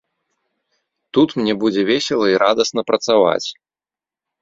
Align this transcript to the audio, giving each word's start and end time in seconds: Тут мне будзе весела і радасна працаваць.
Тут 1.17 1.29
мне 1.41 1.53
будзе 1.65 1.81
весела 1.91 2.25
і 2.35 2.41
радасна 2.47 2.81
працаваць. 2.91 3.47